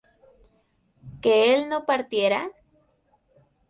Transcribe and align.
¿que 1.21 1.53
él 1.53 1.69
no 1.69 1.85
partiera? 1.85 2.49